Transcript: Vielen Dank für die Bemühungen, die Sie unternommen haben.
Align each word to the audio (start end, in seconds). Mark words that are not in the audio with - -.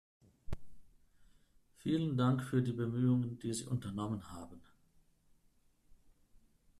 Vielen 1.77 2.17
Dank 2.17 2.41
für 2.43 2.63
die 2.63 2.73
Bemühungen, 2.73 3.37
die 3.37 3.53
Sie 3.53 3.67
unternommen 3.67 4.31
haben. 4.31 4.59